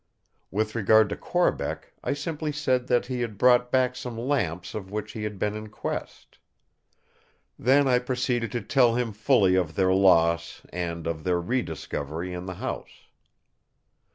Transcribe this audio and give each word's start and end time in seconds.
With 0.49 0.73
regard 0.73 1.09
to 1.09 1.15
Corbeck, 1.15 1.93
I 2.03 2.13
simply 2.13 2.51
said 2.51 2.87
that 2.87 3.05
he 3.05 3.21
had 3.21 3.37
brought 3.37 3.71
back 3.71 3.95
some 3.95 4.17
lamps 4.17 4.73
of 4.73 4.89
which 4.89 5.11
he 5.11 5.21
had 5.21 5.37
been 5.37 5.53
in 5.55 5.69
quest. 5.69 6.39
Then 7.59 7.87
I 7.87 7.99
proceeded 7.99 8.51
to 8.53 8.61
tell 8.61 8.95
him 8.95 9.13
fully 9.13 9.53
of 9.53 9.75
their 9.75 9.93
loss, 9.93 10.63
and 10.73 11.05
of 11.05 11.23
their 11.23 11.39
re 11.39 11.61
discovery 11.61 12.33
in 12.33 12.47
the 12.47 12.55
house. 12.55 13.09